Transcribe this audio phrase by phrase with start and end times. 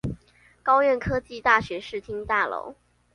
[0.63, 2.73] 高苑科技大學視聽大樓